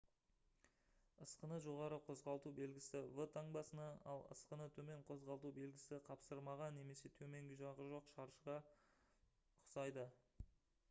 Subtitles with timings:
[1.23, 7.85] «ысқыны жоғары қозғалту» белгісі v таңбасына ал «ысқыны төмен қозғалту белгісі» қапсырмаға немесе төменгі жағы
[7.91, 10.07] жоқ шаршыға ұқсайды